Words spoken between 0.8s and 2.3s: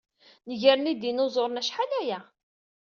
Idinuẓuṛen acḥal ay-a.